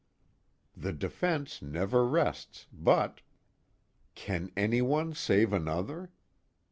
The 0.75 0.93
defense 0.93 1.61
never 1.61 2.07
rests, 2.07 2.65
but 2.73 3.21
_Can 4.15 4.51
anyone 4.57 5.13
save 5.13 5.53
another? 5.53 6.09